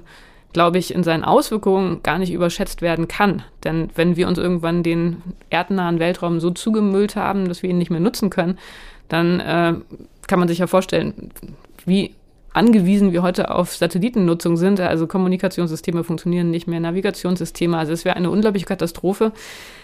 [0.53, 3.43] glaube ich, in seinen Auswirkungen gar nicht überschätzt werden kann.
[3.63, 7.91] Denn wenn wir uns irgendwann den erdnahen Weltraum so zugemüllt haben, dass wir ihn nicht
[7.91, 8.57] mehr nutzen können,
[9.07, 9.73] dann äh,
[10.27, 11.31] kann man sich ja vorstellen,
[11.85, 12.15] wie
[12.53, 14.79] angewiesen wir heute auf Satellitennutzung sind.
[14.79, 17.77] Also Kommunikationssysteme funktionieren nicht mehr, Navigationssysteme.
[17.77, 19.31] Also es wäre eine unglaubliche Katastrophe.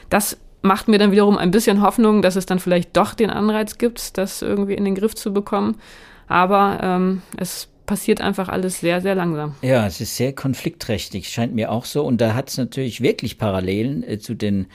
[0.10, 3.78] Das macht mir dann wiederum ein bisschen Hoffnung, dass es dann vielleicht doch den Anreiz
[3.78, 5.78] gibt, das irgendwie in den Griff zu bekommen.
[6.28, 9.56] Aber ähm, es passiert einfach alles sehr, sehr langsam.
[9.62, 12.04] Ja, es ist sehr konfliktträchtig, scheint mir auch so.
[12.04, 14.68] Und da hat es natürlich wirklich Parallelen äh, zu den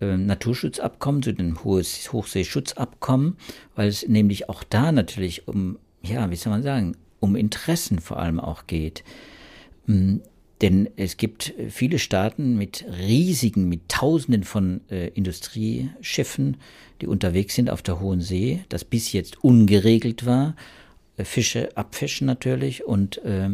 [0.00, 3.36] äh, Naturschutzabkommen, zu den Hochseeschutzabkommen,
[3.74, 8.18] weil es nämlich auch da natürlich um, ja, wie soll man sagen, um Interessen vor
[8.18, 9.02] allem auch geht.
[9.86, 10.20] Hm,
[10.60, 16.58] denn es gibt viele Staaten mit riesigen, mit Tausenden von äh, Industrieschiffen,
[17.00, 20.54] die unterwegs sind auf der Hohen See, das bis jetzt ungeregelt war.
[21.16, 23.48] Äh, Fische abfischen natürlich und, äh,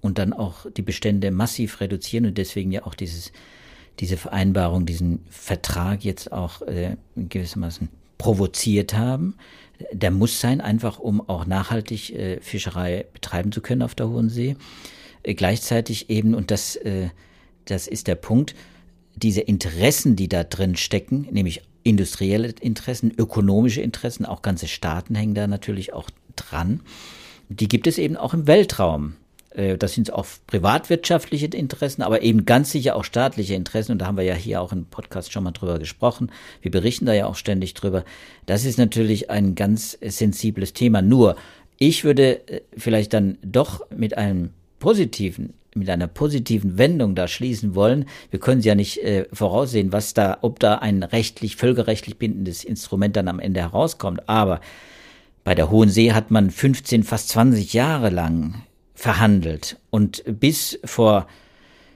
[0.00, 3.32] und dann auch die Bestände massiv reduzieren und deswegen ja auch dieses,
[4.00, 9.36] diese Vereinbarung, diesen Vertrag jetzt auch äh, gewissermaßen provoziert haben
[9.92, 14.28] der muss sein, einfach um auch nachhaltig äh, Fischerei betreiben zu können auf der Hohen
[14.28, 14.56] See.
[15.22, 17.10] Äh, gleichzeitig eben, und das, äh,
[17.66, 18.54] das ist der Punkt,
[19.14, 25.34] diese Interessen, die da drin stecken, nämlich industrielle Interessen, ökonomische Interessen, auch ganze Staaten hängen
[25.34, 26.80] da natürlich auch dran,
[27.48, 29.14] die gibt es eben auch im Weltraum.
[29.56, 33.92] Äh, das sind auch privatwirtschaftliche Interessen, aber eben ganz sicher auch staatliche Interessen.
[33.92, 36.30] Und da haben wir ja hier auch im Podcast schon mal drüber gesprochen.
[36.62, 38.04] Wir berichten da ja auch ständig drüber.
[38.44, 41.02] Das ist natürlich ein ganz sensibles Thema.
[41.02, 41.36] Nur,
[41.78, 47.74] ich würde äh, vielleicht dann doch mit einem positiven mit einer positiven Wendung da schließen
[47.74, 48.06] wollen.
[48.30, 53.14] Wir können ja nicht äh, voraussehen, was da, ob da ein rechtlich, völkerrechtlich bindendes Instrument
[53.14, 54.26] dann am Ende herauskommt.
[54.26, 54.62] Aber
[55.44, 58.62] bei der Hohen See hat man 15, fast 20 Jahre lang
[58.96, 59.76] verhandelt.
[59.90, 61.28] Und bis vor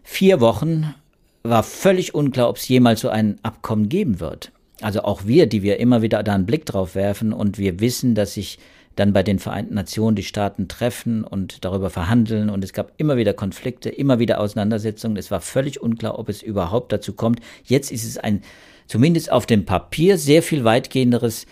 [0.04, 0.94] vier Wochen
[1.42, 4.52] war völlig unklar, ob es jemals so ein Abkommen geben wird.
[4.80, 8.14] Also auch wir, die wir immer wieder da einen Blick drauf werfen und wir wissen,
[8.14, 8.58] dass sich
[8.96, 13.16] dann bei den Vereinten Nationen die Staaten treffen und darüber verhandeln und es gab immer
[13.16, 15.16] wieder Konflikte, immer wieder Auseinandersetzungen.
[15.16, 17.40] Es war völlig unklar, ob es überhaupt dazu kommt.
[17.64, 18.42] Jetzt ist es ein,
[18.86, 21.46] zumindest auf dem Papier, sehr viel weitgehenderes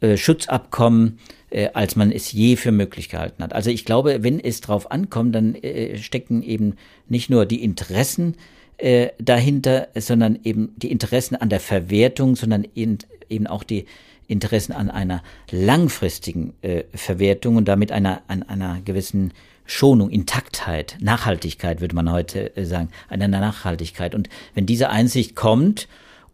[0.00, 1.18] äh, Schutzabkommen,
[1.50, 3.52] äh, als man es je für möglich gehalten hat.
[3.52, 6.74] Also ich glaube, wenn es drauf ankommt, dann äh, stecken eben
[7.08, 8.36] nicht nur die Interessen
[8.76, 13.86] äh, dahinter, sondern eben die Interessen an der Verwertung, sondern eben, eben auch die
[14.26, 19.32] Interessen an einer langfristigen äh, Verwertung und damit einer, an einer gewissen
[19.64, 24.14] Schonung, Intaktheit, Nachhaltigkeit, würde man heute äh, sagen, einer Nachhaltigkeit.
[24.14, 25.88] Und wenn diese Einsicht kommt,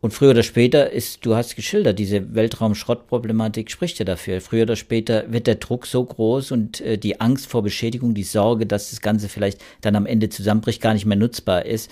[0.05, 4.43] und früher oder später ist, du hast geschildert, diese Weltraumschrottproblematik spricht ja dafür.
[4.43, 8.23] Früher oder später wird der Druck so groß und äh, die Angst vor Beschädigung, die
[8.23, 11.91] Sorge, dass das Ganze vielleicht dann am Ende zusammenbricht, gar nicht mehr nutzbar ist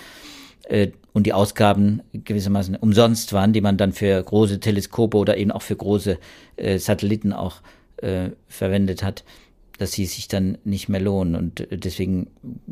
[0.64, 5.50] äh, und die Ausgaben gewissermaßen umsonst waren, die man dann für große Teleskope oder eben
[5.50, 6.18] auch für große
[6.56, 7.62] äh, Satelliten auch
[7.96, 9.24] äh, verwendet hat,
[9.78, 11.34] dass sie sich dann nicht mehr lohnen.
[11.34, 12.26] Und äh, deswegen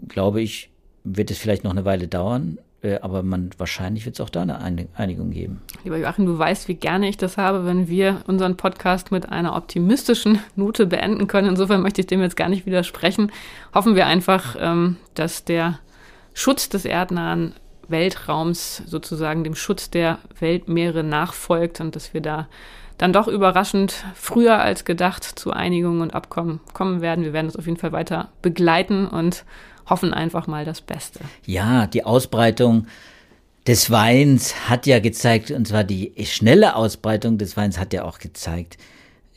[0.07, 0.69] glaube ich,
[1.03, 2.59] wird es vielleicht noch eine Weile dauern,
[3.01, 5.61] aber man wahrscheinlich wird es auch da eine Einigung geben.
[5.85, 9.55] Lieber Joachim, du weißt, wie gerne ich das habe, wenn wir unseren Podcast mit einer
[9.55, 11.49] optimistischen Note beenden können.
[11.49, 13.33] Insofern möchte ich dem jetzt gar nicht widersprechen.
[13.75, 15.79] Hoffen wir einfach, ähm, dass der
[16.33, 17.55] Schutz des erdnahen
[17.89, 22.49] Weltraums sozusagen dem Schutz der Weltmeere nachfolgt und dass wir da
[22.99, 27.25] dann doch überraschend früher als gedacht zu Einigungen und Abkommen kommen werden.
[27.25, 29.45] Wir werden das auf jeden Fall weiter begleiten und
[29.87, 31.21] hoffen einfach mal das Beste.
[31.47, 32.87] Ja, die Ausbreitung
[33.67, 38.19] des Weins hat ja gezeigt, und zwar die schnelle Ausbreitung des Weins hat ja auch
[38.19, 38.79] gezeigt,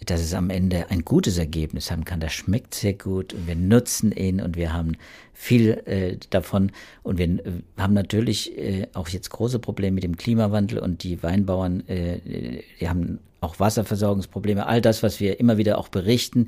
[0.06, 2.20] dass es am Ende ein gutes Ergebnis haben kann.
[2.20, 4.98] Das schmeckt sehr gut und wir nutzen ihn und wir haben
[5.34, 6.72] viel äh, davon
[7.04, 11.22] und wir äh, haben natürlich äh, auch jetzt große Probleme mit dem Klimawandel und die
[11.24, 16.48] Weinbauern, äh, die haben auch Wasserversorgungsprobleme, all das, was wir immer wieder auch berichten.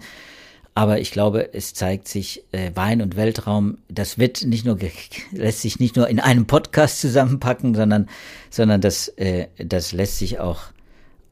[0.77, 4.77] Aber ich glaube, es zeigt sich, äh, Wein und Weltraum, das wird nicht nur,
[5.31, 8.09] lässt sich nicht nur in einem Podcast zusammenpacken, sondern,
[8.49, 10.63] sondern das, äh, das lässt sich auch,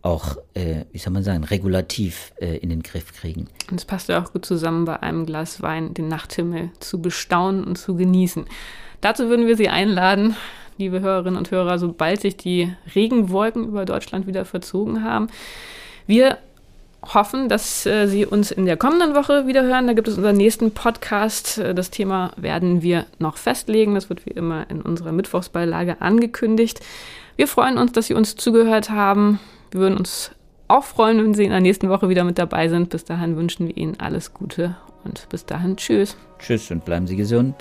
[0.02, 3.50] auch, äh, wie soll man sagen, regulativ äh, in den Griff kriegen.
[3.70, 7.66] Und es passt ja auch gut zusammen, bei einem Glas Wein den Nachthimmel zu bestaunen
[7.66, 8.46] und zu genießen.
[9.02, 10.38] Dazu würden wir Sie einladen,
[10.78, 15.28] liebe Hörerinnen und Hörer, sobald sich die Regenwolken über Deutschland wieder verzogen haben.
[16.08, 16.38] Wir
[17.14, 19.88] hoffen, dass äh, Sie uns in der kommenden Woche wieder hören.
[19.88, 21.58] Da gibt es unseren nächsten Podcast.
[21.58, 23.96] Äh, das Thema werden wir noch festlegen.
[23.96, 26.80] Das wird wie immer in unserer Mittwochsbeilage angekündigt.
[27.36, 29.40] Wir freuen uns, dass Sie uns zugehört haben.
[29.72, 30.32] Wir würden uns
[30.68, 32.90] auch freuen, wenn Sie in der nächsten Woche wieder mit dabei sind.
[32.90, 36.16] Bis dahin wünschen wir Ihnen alles Gute und bis dahin tschüss.
[36.40, 37.56] Tschüss und bleiben Sie gesund.